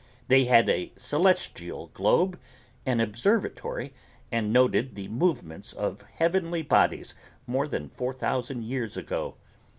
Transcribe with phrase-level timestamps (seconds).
[0.29, 2.39] They had a celestial globe,
[2.87, 3.93] an observatory,
[4.31, 7.13] and noted the movements of heavenly bodies
[7.45, 9.35] more than four thousand years ago.